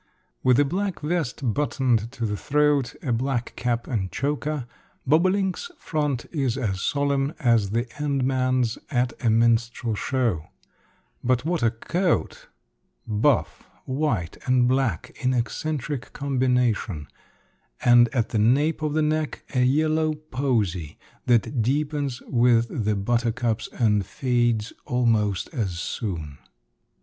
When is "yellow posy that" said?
19.63-21.61